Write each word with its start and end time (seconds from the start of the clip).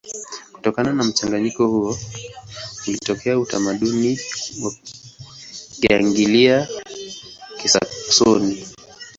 Kutokana 0.53 0.93
na 0.93 1.03
mchanganyiko 1.03 1.67
huo 1.67 1.97
ulitokea 2.87 3.39
utamaduni 3.39 4.19
wa 4.63 4.73
Kianglia-Kisaksoni. 5.79 8.65